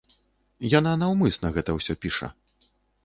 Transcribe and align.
Яна 0.79 0.93
наўмысна 1.03 1.47
гэта 1.59 1.77
ўсё 1.79 1.93
піша. 2.07 2.27